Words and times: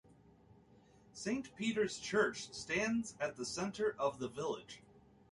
Saint 1.13 1.55
Peter's 1.55 1.99
Church 1.99 2.51
stands 2.55 3.13
at 3.19 3.35
the 3.35 3.45
centre 3.45 3.95
of 3.99 4.17
the 4.17 4.27
village. 4.27 4.81